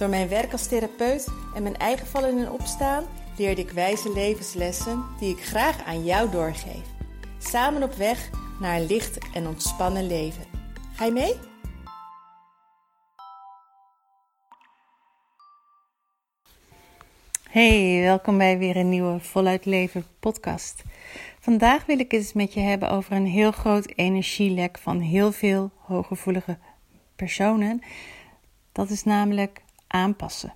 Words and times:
Door 0.00 0.08
mijn 0.08 0.28
werk 0.28 0.52
als 0.52 0.66
therapeut 0.66 1.28
en 1.54 1.62
mijn 1.62 1.76
eigen 1.76 2.06
vallen 2.06 2.38
en 2.38 2.50
opstaan 2.50 3.04
leerde 3.36 3.60
ik 3.60 3.70
wijze 3.70 4.12
levenslessen 4.12 5.04
die 5.18 5.36
ik 5.36 5.44
graag 5.44 5.84
aan 5.84 6.04
jou 6.04 6.30
doorgeef. 6.30 6.84
Samen 7.38 7.82
op 7.82 7.92
weg 7.92 8.30
naar 8.60 8.76
een 8.76 8.86
licht 8.86 9.18
en 9.34 9.46
ontspannen 9.46 10.06
leven. 10.06 10.44
Ga 10.92 11.04
je 11.04 11.12
mee? 11.12 11.34
Hey, 17.50 18.00
welkom 18.02 18.38
bij 18.38 18.58
weer 18.58 18.76
een 18.76 18.88
nieuwe 18.88 19.20
Voluit 19.20 19.64
Leven 19.64 20.04
podcast. 20.20 20.82
Vandaag 21.40 21.86
wil 21.86 21.98
ik 21.98 22.10
het 22.10 22.20
eens 22.20 22.32
met 22.32 22.54
je 22.54 22.60
hebben 22.60 22.90
over 22.90 23.12
een 23.12 23.26
heel 23.26 23.52
groot 23.52 23.92
energielek 23.94 24.78
van 24.78 25.00
heel 25.00 25.32
veel 25.32 25.70
hooggevoelige 25.76 26.58
personen. 27.16 27.82
Dat 28.72 28.90
is 28.90 29.04
namelijk 29.04 29.62
aanpassen. 29.90 30.54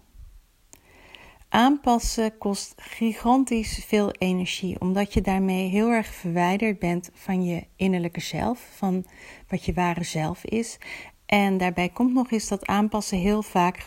Aanpassen 1.49 2.39
kost 2.39 2.75
gigantisch 2.77 3.85
veel 3.87 4.11
energie, 4.11 4.81
omdat 4.81 5.13
je 5.13 5.21
daarmee 5.21 5.69
heel 5.69 5.91
erg 5.91 6.07
verwijderd 6.07 6.79
bent 6.79 7.11
van 7.13 7.45
je 7.45 7.67
innerlijke 7.77 8.21
zelf, 8.21 8.69
van 8.77 9.05
wat 9.49 9.65
je 9.65 9.73
ware 9.73 10.05
zelf 10.05 10.45
is. 10.45 10.79
En 11.27 11.59
daarbij 11.59 11.89
komt 11.89 12.13
nog 12.13 12.31
eens 12.31 12.49
dat 12.49 12.67
aanpassen 12.67 13.19
heel 13.19 13.43
vaak 13.43 13.85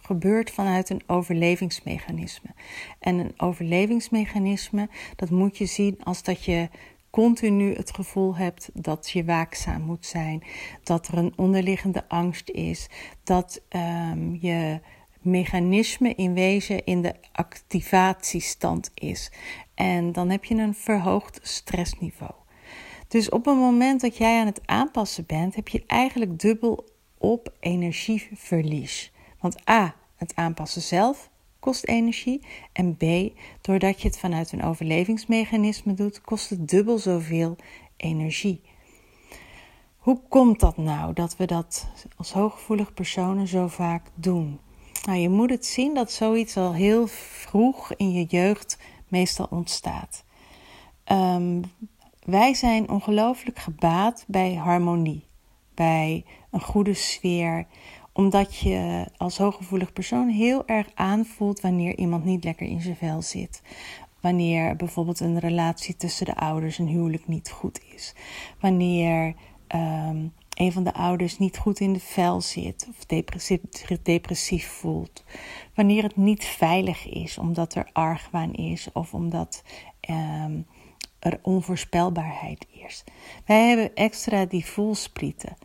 gebeurt 0.00 0.50
vanuit 0.50 0.90
een 0.90 1.02
overlevingsmechanisme. 1.06 2.50
En 2.98 3.18
een 3.18 3.34
overlevingsmechanisme, 3.36 4.88
dat 5.16 5.30
moet 5.30 5.58
je 5.58 5.66
zien 5.66 5.98
als 6.04 6.22
dat 6.22 6.44
je 6.44 6.68
continu 7.12 7.74
het 7.74 7.94
gevoel 7.94 8.36
hebt 8.36 8.70
dat 8.72 9.10
je 9.10 9.24
waakzaam 9.24 9.82
moet 9.82 10.06
zijn, 10.06 10.42
dat 10.82 11.08
er 11.08 11.18
een 11.18 11.32
onderliggende 11.36 12.08
angst 12.08 12.50
is, 12.50 12.88
dat 13.24 13.62
um, 13.68 14.38
je 14.40 14.80
mechanisme 15.20 16.14
in 16.14 16.34
wezen 16.34 16.84
in 16.84 17.02
de 17.02 17.14
activatiestand 17.32 18.90
is. 18.94 19.32
En 19.74 20.12
dan 20.12 20.30
heb 20.30 20.44
je 20.44 20.54
een 20.54 20.74
verhoogd 20.74 21.38
stressniveau. 21.42 22.32
Dus 23.08 23.28
op 23.28 23.44
het 23.44 23.56
moment 23.56 24.00
dat 24.00 24.16
jij 24.16 24.40
aan 24.40 24.46
het 24.46 24.60
aanpassen 24.64 25.26
bent, 25.26 25.54
heb 25.54 25.68
je 25.68 25.84
eigenlijk 25.86 26.38
dubbel 26.38 26.88
op 27.18 27.52
energieverlies. 27.60 29.12
Want 29.40 29.68
A, 29.68 29.94
het 30.16 30.34
aanpassen 30.34 30.82
zelf 30.82 31.30
kost 31.62 31.86
energie. 31.86 32.40
En 32.72 32.96
B, 32.96 33.02
doordat 33.60 34.00
je 34.00 34.08
het 34.08 34.18
vanuit 34.18 34.52
een 34.52 34.62
overlevingsmechanisme 34.62 35.94
doet, 35.94 36.20
kost 36.20 36.50
het 36.50 36.68
dubbel 36.68 36.98
zoveel 36.98 37.56
energie. 37.96 38.60
Hoe 39.96 40.20
komt 40.28 40.60
dat 40.60 40.76
nou 40.76 41.12
dat 41.12 41.36
we 41.36 41.46
dat 41.46 41.86
als 42.16 42.32
hooggevoelig 42.32 42.94
personen 42.94 43.46
zo 43.48 43.66
vaak 43.68 44.06
doen? 44.14 44.58
Nou, 45.06 45.18
je 45.18 45.28
moet 45.28 45.50
het 45.50 45.66
zien 45.66 45.94
dat 45.94 46.12
zoiets 46.12 46.56
al 46.56 46.74
heel 46.74 47.06
vroeg 47.06 47.94
in 47.94 48.12
je 48.12 48.24
jeugd 48.24 48.78
meestal 49.08 49.46
ontstaat. 49.50 50.24
Um, 51.12 51.62
wij 52.24 52.54
zijn 52.54 52.90
ongelooflijk 52.90 53.58
gebaat 53.58 54.24
bij 54.26 54.54
harmonie, 54.54 55.26
bij 55.74 56.24
een 56.50 56.62
goede 56.62 56.94
sfeer, 56.94 57.66
omdat 58.12 58.56
je 58.56 59.06
als 59.16 59.38
hooggevoelig 59.38 59.92
persoon 59.92 60.28
heel 60.28 60.66
erg 60.66 60.88
aanvoelt 60.94 61.60
wanneer 61.60 61.96
iemand 61.96 62.24
niet 62.24 62.44
lekker 62.44 62.66
in 62.66 62.80
zijn 62.80 62.96
vel 62.96 63.22
zit. 63.22 63.62
Wanneer 64.20 64.76
bijvoorbeeld 64.76 65.20
een 65.20 65.38
relatie 65.38 65.96
tussen 65.96 66.26
de 66.26 66.36
ouders, 66.36 66.78
een 66.78 66.86
huwelijk 66.86 67.26
niet 67.26 67.50
goed 67.50 67.80
is. 67.94 68.14
Wanneer 68.60 69.34
um, 69.68 70.32
een 70.54 70.72
van 70.72 70.84
de 70.84 70.94
ouders 70.94 71.38
niet 71.38 71.58
goed 71.58 71.80
in 71.80 71.92
de 71.92 72.00
vel 72.00 72.40
zit 72.40 72.86
of 72.88 73.04
depressief, 73.04 73.60
depressief 74.02 74.66
voelt. 74.66 75.24
Wanneer 75.74 76.02
het 76.02 76.16
niet 76.16 76.44
veilig 76.44 77.08
is 77.08 77.38
omdat 77.38 77.74
er 77.74 77.88
argwaan 77.92 78.52
is 78.52 78.88
of 78.92 79.14
omdat 79.14 79.62
um, 80.10 80.66
er 81.18 81.38
onvoorspelbaarheid 81.42 82.66
is. 82.86 83.04
Wij 83.46 83.68
hebben 83.68 83.94
extra 83.94 84.44
die 84.44 84.66
voelsprieten. 84.66 85.56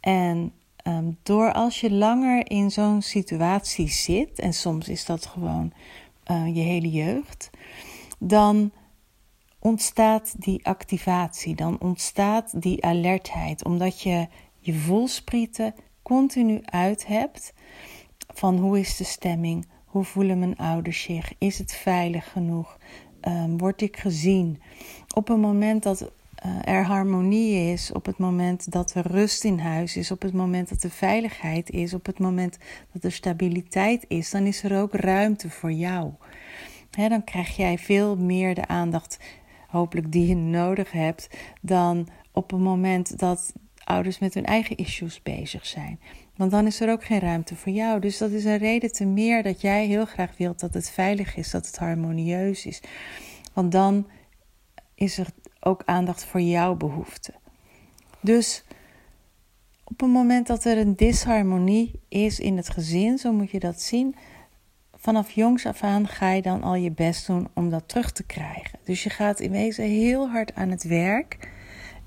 En 0.00 0.52
um, 0.86 1.18
door 1.22 1.52
als 1.52 1.80
je 1.80 1.92
langer 1.92 2.50
in 2.50 2.70
zo'n 2.70 3.02
situatie 3.02 3.88
zit, 3.88 4.38
en 4.38 4.52
soms 4.52 4.88
is 4.88 5.04
dat 5.04 5.26
gewoon 5.26 5.72
uh, 6.30 6.54
je 6.54 6.60
hele 6.60 6.90
jeugd, 6.90 7.50
dan 8.18 8.70
ontstaat 9.58 10.34
die 10.38 10.66
activatie, 10.66 11.54
dan 11.54 11.80
ontstaat 11.80 12.62
die 12.62 12.84
alertheid, 12.84 13.64
omdat 13.64 14.00
je 14.00 14.26
je 14.58 14.74
voelsprieten 14.74 15.74
continu 16.02 16.60
uit 16.64 17.06
hebt 17.06 17.52
van 18.34 18.58
hoe 18.58 18.78
is 18.78 18.96
de 18.96 19.04
stemming, 19.04 19.66
hoe 19.84 20.04
voelen 20.04 20.38
mijn 20.38 20.56
ouders 20.56 21.02
zich, 21.02 21.32
is 21.38 21.58
het 21.58 21.72
veilig 21.72 22.32
genoeg, 22.32 22.78
um, 23.22 23.58
word 23.58 23.82
ik 23.82 23.96
gezien. 23.96 24.62
Op 25.14 25.28
een 25.28 25.40
moment 25.40 25.82
dat 25.82 26.10
er 26.64 26.84
harmonie 26.84 27.72
is, 27.72 27.92
op 27.92 28.06
het 28.06 28.18
moment 28.18 28.72
dat 28.72 28.94
er 28.94 29.06
rust 29.06 29.44
in 29.44 29.58
huis 29.58 29.96
is, 29.96 30.10
op 30.10 30.22
het 30.22 30.32
moment 30.32 30.68
dat 30.68 30.82
er 30.82 30.90
veiligheid 30.90 31.70
is, 31.70 31.94
op 31.94 32.06
het 32.06 32.18
moment 32.18 32.58
dat 32.92 33.04
er 33.04 33.12
stabiliteit 33.12 34.04
is, 34.08 34.30
dan 34.30 34.46
is 34.46 34.62
er 34.62 34.80
ook 34.80 34.94
ruimte 34.94 35.50
voor 35.50 35.72
jou. 35.72 36.12
dan 36.90 37.24
krijg 37.24 37.56
jij 37.56 37.78
veel 37.78 38.16
meer 38.16 38.54
de 38.54 38.66
aandacht 38.66 39.18
hopelijk 39.66 40.12
die 40.12 40.26
je 40.26 40.36
nodig 40.36 40.92
hebt, 40.92 41.28
dan 41.60 42.08
op 42.32 42.52
een 42.52 42.62
moment 42.62 43.18
dat 43.18 43.52
ouders 43.84 44.18
met 44.18 44.34
hun 44.34 44.44
eigen 44.44 44.76
issues 44.76 45.22
bezig 45.22 45.66
zijn. 45.66 46.00
Want 46.36 46.50
dan 46.50 46.66
is 46.66 46.80
er 46.80 46.90
ook 46.90 47.04
geen 47.04 47.20
ruimte 47.20 47.56
voor 47.56 47.72
jou. 47.72 48.00
Dus 48.00 48.18
dat 48.18 48.30
is 48.30 48.44
een 48.44 48.58
reden 48.58 48.92
te 48.92 49.04
meer 49.04 49.42
dat 49.42 49.60
jij 49.60 49.86
heel 49.86 50.04
graag 50.04 50.36
wilt 50.36 50.60
dat 50.60 50.74
het 50.74 50.90
veilig 50.90 51.36
is, 51.36 51.50
dat 51.50 51.66
het 51.66 51.78
harmonieus 51.78 52.66
is. 52.66 52.80
Want 53.52 53.72
dan 53.72 54.06
is 54.94 55.18
er 55.18 55.26
ook 55.66 55.82
aandacht 55.84 56.24
voor 56.24 56.40
jouw 56.40 56.74
behoeften. 56.74 57.34
Dus 58.20 58.64
op 59.84 60.00
het 60.00 60.10
moment 60.10 60.46
dat 60.46 60.64
er 60.64 60.78
een 60.78 60.96
disharmonie 60.96 62.00
is 62.08 62.40
in 62.40 62.56
het 62.56 62.68
gezin, 62.68 63.18
zo 63.18 63.32
moet 63.32 63.50
je 63.50 63.58
dat 63.58 63.80
zien, 63.80 64.14
vanaf 64.94 65.30
jongs 65.30 65.66
af 65.66 65.82
aan 65.82 66.08
ga 66.08 66.30
je 66.30 66.42
dan 66.42 66.62
al 66.62 66.74
je 66.74 66.90
best 66.90 67.26
doen 67.26 67.48
om 67.54 67.70
dat 67.70 67.88
terug 67.88 68.12
te 68.12 68.22
krijgen. 68.22 68.78
Dus 68.84 69.02
je 69.02 69.10
gaat 69.10 69.40
in 69.40 69.50
wezen 69.50 69.84
heel 69.84 70.28
hard 70.28 70.54
aan 70.54 70.70
het 70.70 70.82
werk. 70.82 71.50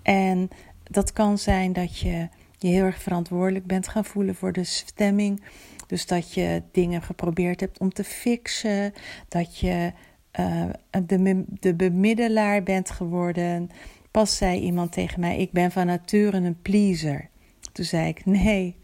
En 0.02 0.50
dat 0.84 1.14
kan 1.14 1.38
zijn 1.38 1.74
dat 1.74 2.00
je 2.00 2.28
je 2.58 2.68
heel 2.68 2.84
erg 2.84 3.02
verantwoordelijk 3.02 3.66
bent 3.66 3.88
gaan 3.88 4.06
voelen 4.06 4.36
voor 4.36 4.52
de 4.52 4.64
stemming. 4.64 5.44
Dus 5.88 6.06
dat 6.06 6.34
je 6.34 6.64
dingen 6.72 7.02
geprobeerd 7.02 7.60
hebt 7.60 7.80
om 7.80 7.94
te 7.94 8.04
fixen. 8.04 8.94
Dat 9.28 9.58
je 9.58 9.92
uh, 10.40 10.66
de, 11.06 11.46
de 11.60 11.76
bemiddelaar 11.76 12.64
bent 12.64 12.90
geworden. 12.90 13.70
Pas 14.12 14.38
zei 14.38 14.60
iemand 14.60 14.92
tegen 14.92 15.20
mij: 15.20 15.38
Ik 15.38 15.52
ben 15.52 15.72
van 15.72 15.86
nature 15.86 16.38
een 16.38 16.62
pleaser. 16.62 17.30
Toen 17.72 17.86
zei 17.86 18.08
ik: 18.08 18.26
Nee, 18.26 18.76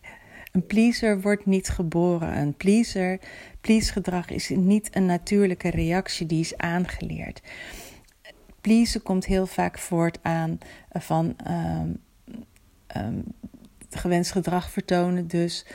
een 0.52 0.66
pleaser 0.66 1.22
wordt 1.22 1.46
niet 1.46 1.70
geboren. 1.70 2.38
Een 2.38 2.56
pleaser, 2.56 3.20
please 3.62 3.92
gedrag 3.92 4.30
is 4.30 4.50
niet 4.50 4.96
een 4.96 5.06
natuurlijke 5.06 5.70
reactie 5.70 6.26
die 6.26 6.40
is 6.40 6.58
aangeleerd. 6.58 7.42
Pleasen 8.62 9.04
komt 9.04 9.26
heel 9.26 9.48
vaak 9.48 9.78
voort 9.78 10.20
aan 10.22 10.58
van 10.92 11.36
um, 11.48 11.98
um, 12.98 13.24
gewenst 13.90 14.32
gedrag 14.32 14.70
vertonen. 14.70 15.28
Dus 15.28 15.66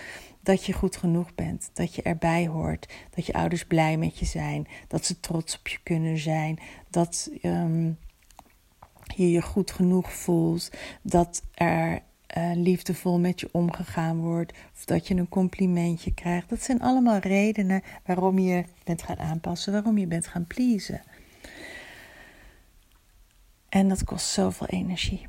dat 0.43 0.65
je 0.65 0.73
goed 0.73 0.97
genoeg 0.97 1.35
bent, 1.35 1.71
dat 1.73 1.95
je 1.95 2.03
erbij 2.03 2.47
hoort, 2.47 2.93
dat 3.15 3.27
je 3.27 3.33
ouders 3.33 3.65
blij 3.65 3.97
met 3.97 4.19
je 4.19 4.25
zijn, 4.25 4.67
dat 4.89 5.05
ze 5.05 5.21
trots 5.21 5.59
op 5.59 5.69
je 5.69 5.79
kunnen 5.83 6.19
zijn, 6.19 6.59
dat 6.91 7.31
um, 7.43 7.99
je 9.17 9.31
je 9.31 9.43
goed 9.43 9.71
genoeg 9.71 10.13
voelt, 10.13 10.71
dat 11.03 11.43
er 11.55 12.03
uh, 12.37 12.51
liefdevol 12.55 13.19
met 13.19 13.41
je 13.41 13.49
omgegaan 13.53 14.19
wordt, 14.19 14.53
of 14.75 14.85
dat 14.85 15.09
je 15.09 15.15
een 15.15 15.29
complimentje 15.29 16.15
krijgt. 16.15 16.49
Dat 16.49 16.63
zijn 16.63 16.81
allemaal 16.81 17.19
redenen 17.19 17.83
waarom 18.05 18.39
je 18.39 18.65
bent 18.85 19.03
gaan 19.03 19.19
aanpassen, 19.19 19.73
waarom 19.73 19.99
je 19.99 20.07
bent 20.07 20.27
gaan 20.27 20.47
pleasen. 20.47 21.03
En 23.69 23.89
dat 23.89 24.05
kost 24.05 24.27
zoveel 24.27 24.67
energie. 24.67 25.27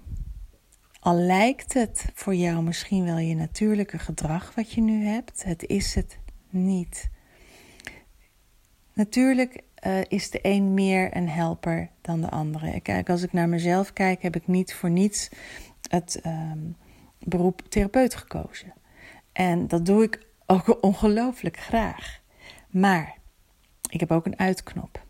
Al 1.02 1.16
lijkt 1.16 1.74
het 1.74 2.06
voor 2.14 2.36
jou 2.36 2.64
misschien 2.64 3.06
wel 3.06 3.18
je 3.18 3.36
natuurlijke 3.36 4.00
gedrag 4.00 4.56
wat 4.56 4.72
je 4.72 4.82
nu 4.82 5.06
hebt, 5.06 5.44
het 5.44 5.66
is 5.66 5.96
het 5.96 6.20
niet. 6.50 7.10
Natuurlijk 8.94 9.62
uh, 9.88 10.00
is 10.08 10.30
de 10.30 10.40
een 10.42 10.74
meer 10.74 11.16
een 11.16 11.30
helper 11.30 11.90
dan 12.02 12.22
de 12.22 12.30
andere. 12.30 12.80
Kijk, 12.80 13.10
als 13.10 13.24
ik 13.24 13.34
naar 13.34 13.50
mezelf 13.50 13.94
kijk, 13.94 14.22
heb 14.22 14.36
ik 14.36 14.48
niet 14.48 14.74
voor 14.74 14.90
niets 14.90 15.30
het 15.90 16.20
ehm, 16.22 16.60
beroep 17.20 17.62
therapeut 17.70 18.16
gekozen. 18.16 18.74
En 19.32 19.68
dat 19.68 19.86
doe 19.86 20.04
ik 20.04 20.28
ook 20.46 20.78
ongelooflijk 20.82 21.58
graag. 21.58 22.22
Maar 22.70 23.18
ik 23.90 24.00
heb 24.00 24.12
ook 24.12 24.26
een 24.26 24.40
uitknop. 24.40 25.06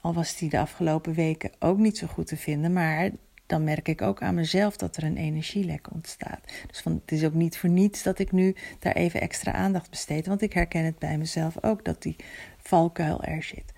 Al 0.00 0.14
was 0.14 0.36
die 0.36 0.48
de 0.48 0.58
afgelopen 0.58 1.14
weken 1.14 1.50
ook 1.58 1.78
niet 1.78 1.98
zo 1.98 2.06
goed 2.06 2.26
te 2.26 2.36
vinden, 2.36 2.72
maar 2.72 3.10
dan 3.46 3.64
merk 3.64 3.88
ik 3.88 4.02
ook 4.02 4.22
aan 4.22 4.34
mezelf 4.34 4.76
dat 4.76 4.96
er 4.96 5.04
een 5.04 5.16
energielek 5.16 5.92
ontstaat. 5.92 6.40
Dus 6.66 6.80
van, 6.80 6.92
het 6.92 7.12
is 7.12 7.24
ook 7.24 7.34
niet 7.34 7.58
voor 7.58 7.70
niets 7.70 8.02
dat 8.02 8.18
ik 8.18 8.32
nu 8.32 8.54
daar 8.78 8.94
even 8.94 9.20
extra 9.20 9.52
aandacht 9.52 9.90
besteed, 9.90 10.26
want 10.26 10.42
ik 10.42 10.52
herken 10.52 10.84
het 10.84 10.98
bij 10.98 11.18
mezelf 11.18 11.64
ook 11.64 11.84
dat 11.84 12.02
die 12.02 12.16
valkuil 12.58 13.22
er 13.22 13.42
zit. 13.42 13.72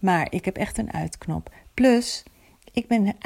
Maar 0.00 0.26
ik 0.30 0.44
heb 0.44 0.56
echt 0.56 0.78
een 0.78 0.92
uitknop. 0.92 1.54
Plus, 1.74 2.22
ik 2.72 2.86
ben 2.86 3.16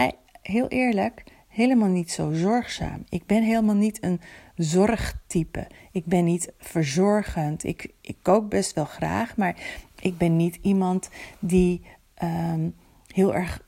heel 0.42 0.68
eerlijk 0.68 1.24
helemaal 1.48 1.88
niet 1.88 2.10
zo 2.10 2.32
zorgzaam. 2.32 3.04
Ik 3.08 3.26
ben 3.26 3.42
helemaal 3.42 3.74
niet 3.74 4.02
een 4.02 4.20
zorgtype. 4.56 5.66
Ik 5.92 6.04
ben 6.04 6.24
niet 6.24 6.52
verzorgend. 6.58 7.64
Ik, 7.64 7.92
ik 8.00 8.16
kook 8.22 8.48
best 8.48 8.74
wel 8.74 8.84
graag, 8.84 9.36
maar 9.36 9.56
ik 10.00 10.18
ben 10.18 10.36
niet 10.36 10.58
iemand 10.62 11.08
die 11.38 11.82
ehm, 12.14 12.68
heel 13.06 13.34
erg 13.34 13.62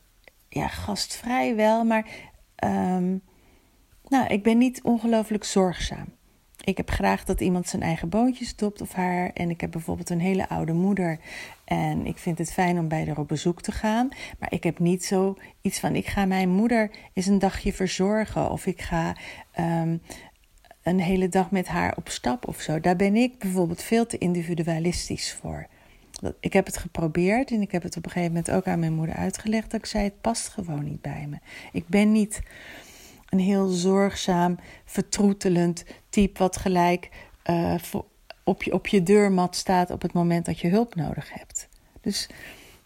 ja, 0.49 0.69
gastvrij 0.69 1.57
wel, 1.57 1.85
maar 1.85 2.07
um, 2.65 3.23
nou, 4.09 4.27
ik 4.27 4.43
ben 4.43 4.59
niet 4.59 4.83
ongelooflijk 4.83 5.45
zorgzaam. 5.45 6.15
Ik 6.65 6.77
heb 6.77 6.91
graag 6.91 7.25
dat 7.25 7.41
iemand 7.41 7.69
zijn 7.69 7.83
eigen 7.83 8.09
boontjes 8.09 8.57
dopt 8.57 8.81
of 8.81 8.93
haar. 8.93 9.31
En 9.35 9.51
ik 9.51 9.61
heb 9.61 9.71
bijvoorbeeld 9.71 10.11
een 10.11 10.21
hele 10.21 10.49
oude 10.49 10.73
moeder. 10.73 11.19
En 11.65 12.07
ik 12.07 12.19
vind 12.19 12.39
het 12.39 12.53
fijn 12.53 12.79
om 12.79 12.89
bij 12.89 13.07
haar 13.07 13.19
op 13.19 13.29
bezoek 13.29 13.63
te 13.63 13.73
gaan. 13.73 14.09
Maar 14.39 14.53
ik 14.53 14.65
heb 14.65 14.79
niet 14.79 15.05
zo 15.05 15.37
iets 15.61 15.81
van: 15.81 15.95
ik 15.95 16.07
ga 16.07 16.25
mijn 16.25 16.49
moeder 16.49 16.91
eens 17.13 17.27
een 17.27 17.39
dagje 17.39 17.73
verzorgen. 17.73 18.51
Of 18.51 18.67
ik 18.67 18.81
ga 18.81 19.17
um, 19.59 20.03
een 20.83 21.01
hele 21.01 21.29
dag 21.29 21.51
met 21.51 21.69
haar 21.69 21.97
op 21.97 22.09
stap 22.09 22.49
of 22.49 22.61
zo. 22.61 22.81
Daar 22.81 22.97
ben 22.97 23.17
ik 23.17 23.39
bijvoorbeeld 23.39 23.83
veel 23.83 24.07
te 24.07 24.19
individualistisch 24.19 25.33
voor. 25.33 25.67
Ik 26.41 26.53
heb 26.53 26.67
het 26.67 26.77
geprobeerd 26.77 27.51
en 27.51 27.61
ik 27.61 27.73
heb 27.73 27.83
het 27.83 27.97
op 27.97 28.05
een 28.05 28.11
gegeven 28.11 28.35
moment 28.35 28.51
ook 28.51 28.67
aan 28.67 28.79
mijn 28.79 28.95
moeder 28.95 29.15
uitgelegd. 29.15 29.71
Dat 29.71 29.81
ik 29.81 29.87
zei: 29.87 30.05
het 30.05 30.21
past 30.21 30.49
gewoon 30.49 30.85
niet 30.85 31.01
bij 31.01 31.27
me. 31.29 31.37
Ik 31.73 31.89
ben 31.89 32.13
niet 32.13 32.41
een 33.29 33.39
heel 33.39 33.69
zorgzaam, 33.69 34.59
vertroetelend 34.85 35.85
type 36.09 36.39
wat 36.39 36.57
gelijk 36.57 37.11
uh, 37.51 37.75
op, 38.45 38.63
je, 38.63 38.73
op 38.73 38.87
je 38.87 39.03
deurmat 39.03 39.57
staat 39.57 39.91
op 39.91 40.03
het 40.03 40.13
moment 40.13 40.47
dat 40.47 40.61
je 40.61 40.69
hulp 40.69 40.95
nodig 40.95 41.33
hebt. 41.33 41.69
Dus 42.01 42.29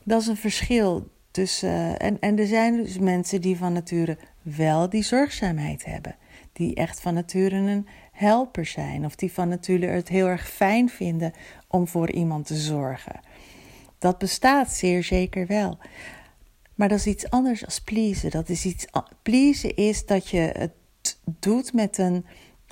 dat 0.05 0.21
is 0.21 0.27
een 0.27 0.37
verschil 0.37 1.11
tussen. 1.31 1.99
en, 1.99 2.21
en 2.21 2.39
er 2.39 2.47
zijn 2.47 2.77
dus 2.77 2.99
mensen 2.99 3.41
die 3.41 3.57
van 3.57 3.73
nature 3.73 4.19
wel 4.43 4.89
die 4.89 5.03
zorgzaamheid 5.03 5.85
hebben. 5.85 6.17
Die 6.61 6.75
echt 6.75 7.01
van 7.01 7.15
nature 7.15 7.57
een 7.57 7.87
helper 8.13 8.67
zijn. 8.67 9.05
Of 9.05 9.15
die 9.15 9.33
van 9.33 9.49
nature 9.49 9.87
het 9.87 10.09
heel 10.09 10.27
erg 10.27 10.49
fijn 10.49 10.89
vinden 10.89 11.33
om 11.69 11.89
voor 11.89 12.11
iemand 12.11 12.47
te 12.47 12.57
zorgen. 12.57 13.21
Dat 13.99 14.19
bestaat 14.19 14.73
zeer 14.73 15.05
zeker 15.05 15.47
wel. 15.47 15.79
Maar 16.75 16.89
dat 16.89 16.99
is 16.99 17.07
iets 17.07 17.31
anders 17.31 17.65
als 17.65 17.81
pleasen. 17.81 18.31
Dat 18.31 18.49
is 18.49 18.65
iets, 18.65 18.87
pleasen 19.23 19.77
is 19.77 20.07
dat 20.07 20.29
je 20.29 20.53
het 20.59 20.73
doet 21.39 21.73
met 21.73 21.99
een 21.99 22.27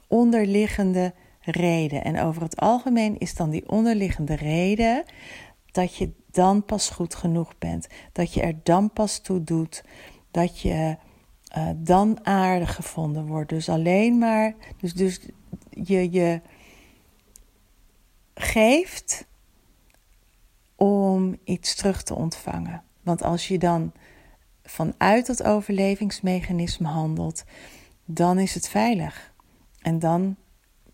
onderliggende 0.06 1.14
reden. 1.40 2.04
En 2.04 2.20
over 2.20 2.42
het 2.42 2.56
algemeen 2.56 3.18
is 3.18 3.34
dan 3.34 3.50
die 3.50 3.68
onderliggende 3.68 4.34
reden 4.34 5.04
dat 5.70 5.96
je 5.96 6.10
dan 6.30 6.64
pas 6.64 6.88
goed 6.88 7.14
genoeg 7.14 7.58
bent. 7.58 7.86
Dat 8.12 8.34
je 8.34 8.40
er 8.40 8.58
dan 8.62 8.92
pas 8.92 9.18
toe 9.18 9.44
doet. 9.44 9.84
Dat 10.30 10.60
je 10.60 10.96
uh, 11.56 11.70
dan 11.76 12.26
aardig 12.26 12.74
gevonden 12.74 13.26
wordt. 13.26 13.48
Dus 13.48 13.68
alleen 13.68 14.18
maar. 14.18 14.54
Dus, 14.76 14.94
dus 14.94 15.20
je, 15.70 16.12
je 16.12 16.40
geeft 18.34 19.26
om 20.76 21.38
iets 21.44 21.74
terug 21.74 22.02
te 22.02 22.14
ontvangen. 22.14 22.82
Want 23.02 23.22
als 23.22 23.48
je 23.48 23.58
dan 23.58 23.92
vanuit 24.62 25.26
dat 25.26 25.44
overlevingsmechanisme 25.44 26.88
handelt, 26.88 27.44
dan 28.04 28.38
is 28.38 28.54
het 28.54 28.68
veilig. 28.68 29.32
En 29.78 29.98
dan 29.98 30.36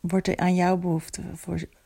wordt 0.00 0.28
er 0.28 0.36
aan 0.36 0.54
jouw 0.54 0.76
behoefte 0.76 1.22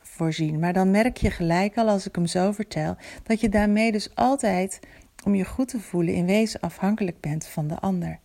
voorzien. 0.00 0.58
Maar 0.58 0.72
dan 0.72 0.90
merk 0.90 1.16
je 1.16 1.30
gelijk 1.30 1.76
al, 1.76 1.88
als 1.88 2.06
ik 2.06 2.14
hem 2.14 2.26
zo 2.26 2.52
vertel, 2.52 2.96
dat 3.22 3.40
je 3.40 3.48
daarmee 3.48 3.92
dus 3.92 4.14
altijd, 4.14 4.80
om 5.24 5.34
je 5.34 5.44
goed 5.44 5.68
te 5.68 5.80
voelen, 5.80 6.14
in 6.14 6.26
wezen 6.26 6.60
afhankelijk 6.60 7.20
bent 7.20 7.46
van 7.46 7.68
de 7.68 7.78
ander. 7.78 8.18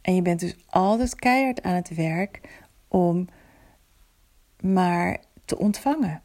En 0.00 0.14
je 0.14 0.22
bent 0.22 0.40
dus 0.40 0.56
altijd 0.66 1.14
keihard 1.14 1.62
aan 1.62 1.74
het 1.74 1.94
werk 1.94 2.62
om 2.88 3.28
maar 4.60 5.20
te 5.44 5.58
ontvangen. 5.58 6.22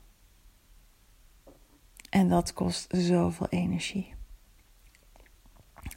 En 2.10 2.30
dat 2.30 2.54
kost 2.54 2.88
zoveel 2.98 3.48
energie. 3.50 4.14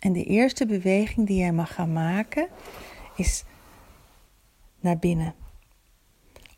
En 0.01 0.13
de 0.13 0.25
eerste 0.25 0.67
beweging 0.67 1.27
die 1.27 1.39
jij 1.39 1.53
mag 1.53 1.75
gaan 1.75 1.93
maken 1.93 2.49
is 3.17 3.45
naar 4.81 4.99
binnen. 4.99 5.35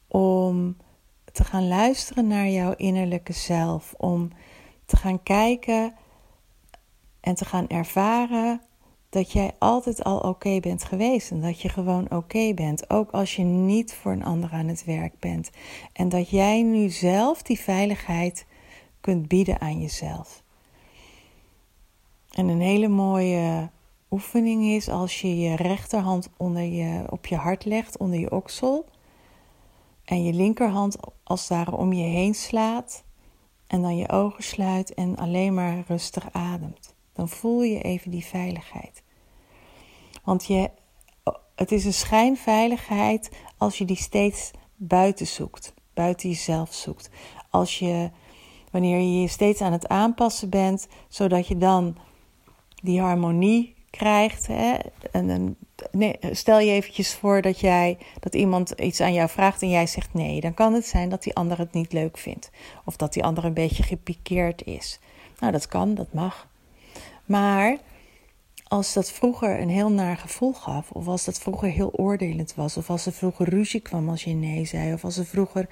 Om 0.08 0.76
te 1.32 1.44
gaan 1.44 1.68
luisteren 1.68 2.26
naar 2.26 2.48
jouw 2.48 2.74
innerlijke 2.74 3.32
zelf. 3.32 3.94
Om 3.96 4.30
te 4.84 4.96
gaan 4.96 5.22
kijken 5.22 5.94
en 7.20 7.34
te 7.34 7.44
gaan 7.44 7.68
ervaren 7.68 8.60
dat 9.10 9.32
jij 9.32 9.52
altijd 9.58 10.04
al 10.04 10.18
oké 10.18 10.60
bent 10.60 10.84
geweest. 10.84 11.30
En 11.30 11.40
dat 11.40 11.60
je 11.60 11.68
gewoon 11.68 12.10
oké 12.10 12.54
bent. 12.54 12.90
Ook 12.90 13.10
als 13.10 13.36
je 13.36 13.42
niet 13.42 13.94
voor 13.94 14.12
een 14.12 14.24
ander 14.24 14.50
aan 14.52 14.66
het 14.66 14.84
werk 14.84 15.18
bent. 15.18 15.50
En 15.92 16.08
dat 16.08 16.30
jij 16.30 16.62
nu 16.62 16.88
zelf 16.88 17.42
die 17.42 17.60
veiligheid 17.60 18.46
kunt 19.00 19.28
bieden 19.28 19.60
aan 19.60 19.80
jezelf. 19.80 20.42
En 22.30 22.48
een 22.48 22.60
hele 22.60 22.88
mooie 22.88 23.70
oefening 24.10 24.64
is 24.64 24.88
als 24.88 25.20
je 25.20 25.38
je 25.38 25.56
rechterhand 25.56 26.28
onder 26.36 26.62
je, 26.62 27.04
op 27.10 27.26
je 27.26 27.36
hart 27.36 27.64
legt, 27.64 27.98
onder 27.98 28.18
je 28.18 28.30
oksel. 28.30 28.84
En 30.04 30.24
je 30.24 30.32
linkerhand 30.32 30.96
als 31.24 31.48
ware 31.48 31.76
om 31.76 31.92
je 31.92 32.04
heen 32.04 32.34
slaat. 32.34 33.04
En 33.66 33.82
dan 33.82 33.96
je 33.96 34.08
ogen 34.08 34.44
sluit 34.44 34.94
en 34.94 35.16
alleen 35.16 35.54
maar 35.54 35.84
rustig 35.86 36.32
ademt. 36.32 36.94
Dan 37.12 37.28
voel 37.28 37.62
je 37.62 37.82
even 37.82 38.10
die 38.10 38.24
veiligheid. 38.24 39.02
Want 40.24 40.46
je, 40.46 40.70
het 41.54 41.72
is 41.72 41.84
een 41.84 41.92
schijnveiligheid 41.92 43.30
als 43.56 43.78
je 43.78 43.84
die 43.84 43.96
steeds 43.96 44.50
buiten 44.76 45.26
zoekt, 45.26 45.74
buiten 45.94 46.28
jezelf 46.28 46.74
zoekt. 46.74 47.10
Als 47.50 47.78
je, 47.78 48.10
wanneer 48.70 48.98
je 48.98 49.20
je 49.20 49.28
steeds 49.28 49.60
aan 49.60 49.72
het 49.72 49.88
aanpassen 49.88 50.48
bent, 50.48 50.88
zodat 51.08 51.46
je 51.46 51.58
dan 51.58 51.96
die 52.82 53.00
harmonie 53.00 53.74
krijgt. 53.90 54.46
Hè? 54.46 54.76
En, 55.12 55.56
nee, 55.90 56.18
stel 56.30 56.58
je 56.58 56.70
eventjes 56.70 57.14
voor 57.14 57.42
dat, 57.42 57.60
jij, 57.60 57.98
dat 58.20 58.34
iemand 58.34 58.70
iets 58.70 59.00
aan 59.00 59.12
jou 59.12 59.28
vraagt 59.28 59.62
en 59.62 59.70
jij 59.70 59.86
zegt 59.86 60.14
nee. 60.14 60.40
Dan 60.40 60.54
kan 60.54 60.74
het 60.74 60.86
zijn 60.86 61.08
dat 61.08 61.22
die 61.22 61.34
ander 61.34 61.58
het 61.58 61.72
niet 61.72 61.92
leuk 61.92 62.18
vindt. 62.18 62.50
Of 62.84 62.96
dat 62.96 63.12
die 63.12 63.24
ander 63.24 63.44
een 63.44 63.54
beetje 63.54 63.82
gepikeerd 63.82 64.66
is. 64.66 64.98
Nou, 65.38 65.52
dat 65.52 65.66
kan, 65.66 65.94
dat 65.94 66.12
mag. 66.12 66.48
Maar 67.30 67.78
als 68.64 68.92
dat 68.92 69.10
vroeger 69.10 69.60
een 69.60 69.68
heel 69.68 69.90
naar 69.90 70.16
gevoel 70.16 70.52
gaf, 70.52 70.90
of 70.90 71.06
als 71.06 71.24
dat 71.24 71.38
vroeger 71.38 71.70
heel 71.70 71.92
oordelend 71.92 72.54
was, 72.54 72.76
of 72.76 72.90
als 72.90 73.06
er 73.06 73.12
vroeger 73.12 73.48
ruzie 73.48 73.80
kwam 73.80 74.08
als 74.08 74.24
je 74.24 74.32
nee 74.32 74.64
zei, 74.64 74.92
of 74.92 75.04
als 75.04 75.16
er 75.16 75.26
vroeger 75.26 75.68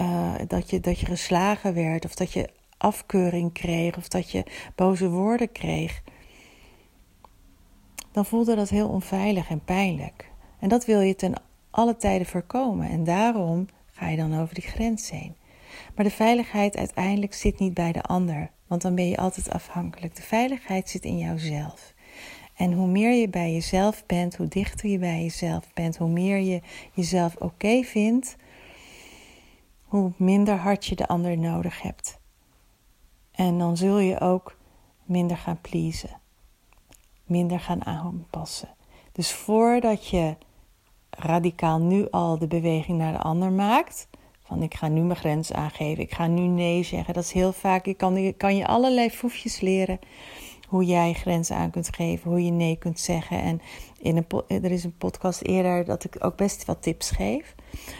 uh, 0.00 0.34
dat, 0.46 0.70
je, 0.70 0.80
dat 0.80 0.98
je 0.98 1.06
geslagen 1.06 1.74
werd, 1.74 2.04
of 2.04 2.14
dat 2.14 2.32
je 2.32 2.50
afkeuring 2.76 3.52
kreeg, 3.52 3.96
of 3.96 4.08
dat 4.08 4.30
je 4.30 4.44
boze 4.74 5.08
woorden 5.08 5.52
kreeg, 5.52 6.02
dan 8.12 8.26
voelde 8.26 8.54
dat 8.54 8.68
heel 8.68 8.88
onveilig 8.88 9.48
en 9.48 9.64
pijnlijk. 9.64 10.30
En 10.58 10.68
dat 10.68 10.84
wil 10.84 11.00
je 11.00 11.14
ten 11.14 11.42
alle 11.70 11.96
tijden 11.96 12.26
voorkomen. 12.26 12.88
En 12.88 13.04
daarom 13.04 13.68
ga 13.92 14.08
je 14.08 14.16
dan 14.16 14.40
over 14.40 14.54
die 14.54 14.68
grens 14.68 15.10
heen. 15.10 15.34
Maar 15.94 16.04
de 16.04 16.10
veiligheid 16.10 16.76
uiteindelijk 16.76 17.34
zit 17.34 17.58
niet 17.58 17.74
bij 17.74 17.92
de 17.92 18.02
ander, 18.02 18.50
want 18.66 18.82
dan 18.82 18.94
ben 18.94 19.08
je 19.08 19.16
altijd 19.16 19.50
afhankelijk. 19.50 20.16
De 20.16 20.22
veiligheid 20.22 20.88
zit 20.88 21.04
in 21.04 21.18
jouzelf. 21.18 21.94
En 22.56 22.72
hoe 22.72 22.86
meer 22.86 23.12
je 23.12 23.28
bij 23.28 23.52
jezelf 23.52 24.06
bent, 24.06 24.36
hoe 24.36 24.48
dichter 24.48 24.90
je 24.90 24.98
bij 24.98 25.22
jezelf 25.22 25.72
bent, 25.74 25.96
hoe 25.96 26.10
meer 26.10 26.38
je 26.38 26.60
jezelf 26.92 27.36
oké 27.36 27.82
vindt, 27.82 28.36
hoe 29.84 30.12
minder 30.16 30.56
hard 30.56 30.86
je 30.86 30.96
de 30.96 31.06
ander 31.06 31.38
nodig 31.38 31.82
hebt. 31.82 32.18
En 33.32 33.58
dan 33.58 33.76
zul 33.76 33.98
je 33.98 34.20
ook 34.20 34.56
minder 35.04 35.36
gaan 35.36 35.60
pleasen 35.60 36.20
minder 37.30 37.60
gaan 37.60 37.84
aanpassen. 37.84 38.68
Dus 39.12 39.32
voordat 39.32 40.06
je 40.08 40.36
radicaal 41.10 41.78
nu 41.78 42.10
al 42.10 42.38
de 42.38 42.46
beweging 42.46 42.98
naar 42.98 43.12
de 43.12 43.18
ander 43.18 43.52
maakt, 43.52 44.08
Ik 44.58 44.74
ga 44.74 44.88
nu 44.88 45.00
mijn 45.00 45.18
grens 45.18 45.52
aangeven, 45.52 46.02
ik 46.02 46.12
ga 46.12 46.26
nu 46.26 46.40
nee 46.40 46.82
zeggen. 46.82 47.14
Dat 47.14 47.24
is 47.24 47.32
heel 47.32 47.52
vaak, 47.52 47.86
ik 47.86 47.96
kan, 47.96 48.34
kan 48.36 48.56
je 48.56 48.66
allerlei 48.66 49.10
foefjes 49.10 49.60
leren 49.60 49.98
hoe 50.68 50.84
jij 50.84 51.12
grenzen 51.12 51.56
aan 51.56 51.70
kunt 51.70 51.94
geven, 51.94 52.30
hoe 52.30 52.44
je 52.44 52.50
nee 52.50 52.76
kunt 52.76 53.00
zeggen. 53.00 53.40
En 53.42 53.60
in 53.98 54.16
een, 54.16 54.62
er 54.62 54.70
is 54.70 54.84
een 54.84 54.96
podcast 54.96 55.42
eerder 55.42 55.84
dat 55.84 56.04
ik 56.04 56.24
ook 56.24 56.36
best 56.36 56.64
wat 56.64 56.82
tips 56.82 57.10
geef. 57.10 57.54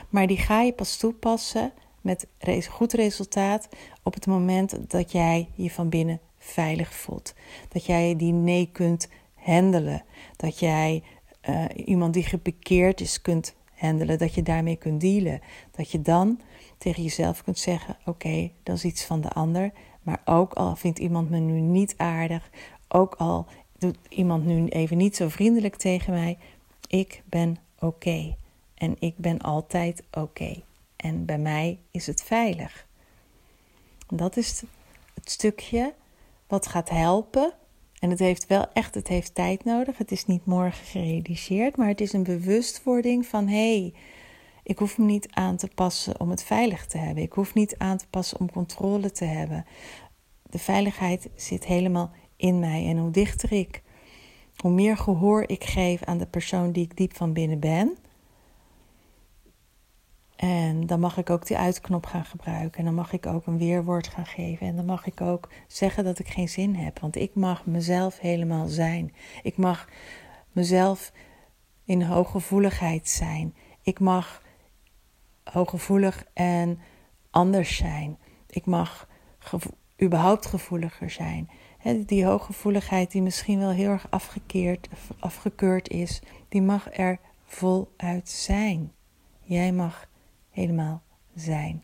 Maar 0.09 0.27
die 0.27 0.37
ga 0.37 0.61
je 0.61 0.73
pas 0.73 0.97
toepassen 0.97 1.73
met 2.01 2.27
goed 2.71 2.93
resultaat 2.93 3.69
op 4.03 4.15
het 4.15 4.27
moment 4.27 4.91
dat 4.91 5.13
jij 5.13 5.49
je 5.55 5.71
van 5.71 5.89
binnen 5.89 6.21
veilig 6.39 6.95
voelt. 6.95 7.35
Dat 7.69 7.85
jij 7.85 8.17
die 8.17 8.33
nee 8.33 8.69
kunt 8.73 9.09
handelen. 9.35 10.05
Dat 10.37 10.59
jij 10.59 11.03
uh, 11.49 11.65
iemand 11.75 12.15
die 12.15 12.25
gebekeerd 12.25 13.01
is 13.01 13.23
kunt 13.23 13.55
handelen. 13.81 14.19
Dat 14.19 14.35
je 14.35 14.43
daarmee 14.43 14.77
kunt 14.77 15.01
dealen. 15.01 15.41
Dat 15.77 15.91
je 15.91 16.03
dan 16.03 16.41
tegen 16.79 17.03
jezelf 17.03 17.45
kunt 17.45 17.59
zeggen: 17.59 17.97
Oké, 18.05 18.51
dat 18.63 18.77
is 18.77 18.85
iets 18.85 19.05
van 19.05 19.21
de 19.21 19.29
ander. 19.29 19.73
Maar 20.03 20.21
ook 20.25 20.53
al 20.53 20.77
vindt 20.77 20.99
iemand 20.99 21.31
me 21.31 21.39
nu 21.39 21.61
niet 21.61 21.95
aardig, 21.97 22.51
ook 22.89 23.15
al 23.15 23.47
doet 23.81 23.99
iemand 24.09 24.45
nu 24.45 24.67
even 24.67 24.97
niet 24.97 25.17
zo 25.17 25.29
vriendelijk 25.29 25.77
tegen 25.77 26.13
mij, 26.13 26.39
ik 26.87 27.23
ben 27.25 27.57
oké. 27.79 28.37
En 28.75 28.97
ik 28.99 29.17
ben 29.17 29.39
altijd 29.39 30.03
oké. 30.13 30.63
En 30.97 31.25
bij 31.25 31.39
mij 31.39 31.79
is 31.91 32.07
het 32.07 32.23
veilig. 32.23 32.87
Dat 34.09 34.37
is 34.37 34.63
het 35.15 35.31
stukje 35.31 35.95
wat 36.47 36.67
gaat 36.67 36.91
helpen. 36.91 37.53
En 38.01 38.11
het 38.11 38.19
heeft 38.19 38.47
wel 38.47 38.67
echt, 38.73 38.95
het 38.95 39.09
heeft 39.09 39.35
tijd 39.35 39.65
nodig. 39.65 39.99
Het 39.99 40.11
is 40.11 40.27
niet 40.27 40.47
morgen 40.47 40.85
gerealiseerd, 40.85 41.77
maar 41.77 41.89
het 41.89 42.01
is 42.01 42.13
een 42.13 42.23
bewustwording 42.23 43.27
van 43.27 43.49
hé, 43.49 43.81
hey, 43.81 43.95
ik 44.63 44.79
hoef 44.79 44.99
me 44.99 45.05
niet 45.05 45.29
aan 45.31 45.57
te 45.57 45.69
passen 45.75 46.21
om 46.21 46.31
het 46.31 46.43
veilig 46.43 46.87
te 46.87 46.99
hebben. 46.99 47.23
Ik 47.23 47.33
hoef 47.33 47.55
niet 47.55 47.79
aan 47.79 47.97
te 47.97 48.07
passen 48.11 48.41
om 48.41 48.51
controle 48.51 49.11
te 49.11 49.25
hebben. 49.25 49.65
De 50.43 50.59
veiligheid 50.59 51.29
zit 51.35 51.65
helemaal 51.65 52.11
in 52.37 52.59
mij. 52.59 52.87
En 52.87 52.99
hoe 52.99 53.11
dichter 53.11 53.53
ik, 53.53 53.83
hoe 54.57 54.71
meer 54.71 54.97
gehoor 54.97 55.45
ik 55.47 55.65
geef 55.65 56.03
aan 56.03 56.19
de 56.19 56.27
persoon 56.27 56.73
die 56.73 56.85
ik 56.85 56.97
diep 56.97 57.17
van 57.17 57.33
binnen 57.33 57.59
ben. 57.59 57.97
En 60.41 60.87
dan 60.87 61.01
mag 61.01 61.17
ik 61.17 61.31
ook 61.31 61.47
die 61.47 61.57
uitknop 61.57 62.07
gaan 62.07 62.25
gebruiken. 62.25 62.79
En 62.79 62.85
dan 62.85 62.95
mag 62.95 63.13
ik 63.13 63.27
ook 63.27 63.47
een 63.47 63.59
weerwoord 63.59 64.09
gaan 64.09 64.27
geven. 64.27 64.67
En 64.67 64.77
dan 64.77 64.85
mag 64.85 65.07
ik 65.07 65.21
ook 65.21 65.49
zeggen 65.67 66.05
dat 66.05 66.19
ik 66.19 66.29
geen 66.29 66.49
zin 66.49 66.75
heb. 66.75 67.01
Want 67.01 67.17
ik 67.17 67.35
mag 67.35 67.67
mezelf 67.67 68.19
helemaal 68.19 68.67
zijn. 68.67 69.15
Ik 69.43 69.57
mag 69.57 69.89
mezelf 70.53 71.13
in 71.85 72.03
hooggevoeligheid 72.03 73.09
zijn. 73.09 73.55
Ik 73.83 74.01
mag 74.01 74.43
hooggevoelig 75.45 76.25
en 76.33 76.79
anders 77.31 77.77
zijn. 77.77 78.19
Ik 78.47 78.67
mag 78.67 79.09
überhaupt 80.03 80.47
gevoeliger 80.47 81.11
zijn. 81.11 81.51
die 82.07 82.25
hooggevoeligheid 82.25 83.11
die 83.11 83.23
misschien 83.23 83.59
wel 83.59 83.71
heel 83.71 83.91
erg 83.91 84.07
afgekeerd, 84.11 84.89
afgekeurd 85.19 85.89
is, 85.89 86.23
die 86.49 86.63
mag 86.63 86.99
er 86.99 87.19
voluit 87.45 88.29
zijn. 88.29 88.93
Jij 89.43 89.73
mag 89.73 90.09
helemaal 90.61 91.03
zijn. 91.35 91.83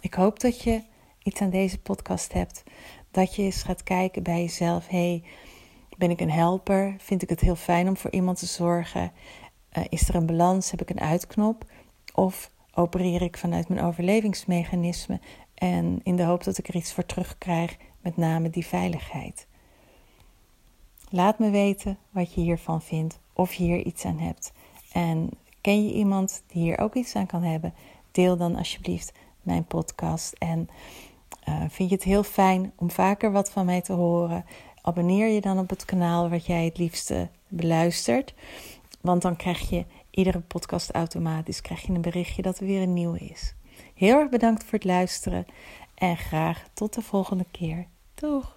Ik 0.00 0.14
hoop 0.14 0.40
dat 0.40 0.62
je 0.62 0.82
iets 1.22 1.40
aan 1.40 1.50
deze 1.50 1.78
podcast 1.78 2.32
hebt. 2.32 2.62
Dat 3.10 3.34
je 3.34 3.42
eens 3.42 3.62
gaat 3.62 3.82
kijken 3.82 4.22
bij 4.22 4.40
jezelf. 4.40 4.88
hey, 4.88 5.22
ben 5.96 6.10
ik 6.10 6.20
een 6.20 6.30
helper? 6.30 6.94
Vind 6.98 7.22
ik 7.22 7.28
het 7.28 7.40
heel 7.40 7.56
fijn 7.56 7.88
om 7.88 7.96
voor 7.96 8.10
iemand 8.10 8.38
te 8.38 8.46
zorgen? 8.46 9.12
Uh, 9.78 9.84
is 9.88 10.08
er 10.08 10.14
een 10.14 10.26
balans? 10.26 10.70
Heb 10.70 10.80
ik 10.80 10.90
een 10.90 11.00
uitknop? 11.00 11.64
Of 12.14 12.50
opereer 12.74 13.22
ik 13.22 13.36
vanuit 13.36 13.68
mijn 13.68 13.84
overlevingsmechanisme 13.84 15.20
en 15.54 16.00
in 16.02 16.16
de 16.16 16.22
hoop 16.22 16.44
dat 16.44 16.58
ik 16.58 16.68
er 16.68 16.76
iets 16.76 16.92
voor 16.92 17.06
terugkrijg, 17.06 17.76
met 18.00 18.16
name 18.16 18.50
die 18.50 18.66
veiligheid? 18.66 19.46
Laat 21.08 21.38
me 21.38 21.50
weten 21.50 21.98
wat 22.10 22.34
je 22.34 22.40
hiervan 22.40 22.82
vindt, 22.82 23.18
of 23.32 23.54
je 23.54 23.64
hier 23.64 23.86
iets 23.86 24.04
aan 24.04 24.18
hebt. 24.18 24.52
En 24.92 25.30
ken 25.64 25.86
je 25.86 25.92
iemand 25.92 26.42
die 26.46 26.62
hier 26.62 26.78
ook 26.78 26.94
iets 26.94 27.16
aan 27.16 27.26
kan 27.26 27.42
hebben? 27.42 27.74
Deel 28.10 28.36
dan 28.36 28.56
alsjeblieft 28.56 29.12
mijn 29.42 29.64
podcast. 29.64 30.32
En 30.38 30.68
uh, 31.48 31.64
vind 31.68 31.88
je 31.88 31.94
het 31.94 32.04
heel 32.04 32.22
fijn 32.22 32.72
om 32.76 32.90
vaker 32.90 33.32
wat 33.32 33.50
van 33.50 33.66
mij 33.66 33.80
te 33.80 33.92
horen? 33.92 34.44
Abonneer 34.82 35.28
je 35.28 35.40
dan 35.40 35.58
op 35.58 35.70
het 35.70 35.84
kanaal 35.84 36.30
wat 36.30 36.46
jij 36.46 36.64
het 36.64 36.78
liefste 36.78 37.28
beluistert. 37.48 38.34
Want 39.00 39.22
dan 39.22 39.36
krijg 39.36 39.70
je 39.70 39.84
iedere 40.10 40.40
podcast 40.40 40.90
automatisch 40.90 41.60
krijg 41.60 41.80
je 41.80 41.92
een 41.92 42.00
berichtje 42.00 42.42
dat 42.42 42.58
er 42.58 42.66
weer 42.66 42.82
een 42.82 42.92
nieuwe 42.92 43.18
is. 43.18 43.54
Heel 43.94 44.18
erg 44.18 44.30
bedankt 44.30 44.64
voor 44.64 44.72
het 44.72 44.84
luisteren 44.84 45.46
en 45.94 46.16
graag 46.16 46.64
tot 46.74 46.94
de 46.94 47.02
volgende 47.02 47.46
keer. 47.50 47.86
Doeg! 48.14 48.56